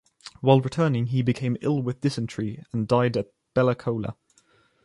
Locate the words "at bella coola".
3.17-4.15